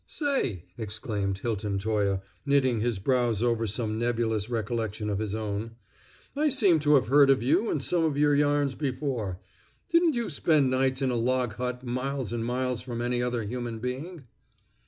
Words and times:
"Say!" 0.07 0.63
exclaimed 0.79 1.37
Hilton 1.37 1.77
Toye, 1.77 2.21
knitting 2.43 2.79
his 2.81 2.97
brows 2.97 3.43
over 3.43 3.67
some 3.67 3.99
nebulous 3.99 4.49
recollection 4.49 5.11
of 5.11 5.19
his 5.19 5.35
own. 5.35 5.75
"I 6.35 6.49
seem 6.49 6.79
to 6.79 6.95
have 6.95 7.05
heard 7.09 7.29
of 7.29 7.43
you 7.43 7.69
and 7.69 7.83
some 7.83 8.03
of 8.05 8.17
your 8.17 8.33
yarns 8.33 8.73
before. 8.73 9.39
Didn't 9.89 10.15
you 10.15 10.31
spend 10.31 10.71
nights 10.71 11.03
in 11.03 11.11
a 11.11 11.15
log 11.15 11.53
hut 11.57 11.83
miles 11.83 12.33
and 12.33 12.43
miles 12.43 12.81
from 12.81 12.99
any 12.99 13.21
other 13.21 13.43
human 13.43 13.77
being?" 13.77 14.23